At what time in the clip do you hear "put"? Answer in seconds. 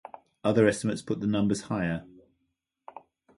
1.03-1.19